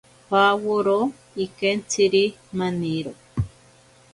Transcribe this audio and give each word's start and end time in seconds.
Paworo 0.29 0.99
ikentziri 1.45 2.23
maniro. 2.57 3.11